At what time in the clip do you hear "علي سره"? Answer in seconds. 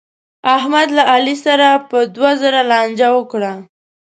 1.13-1.67